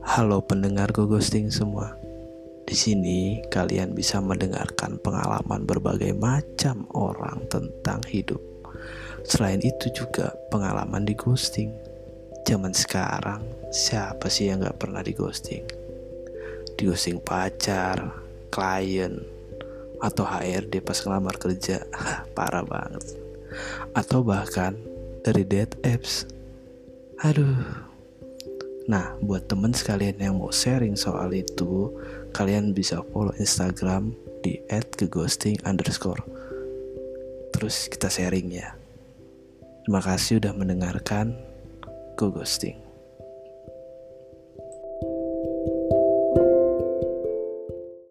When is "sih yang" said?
14.32-14.64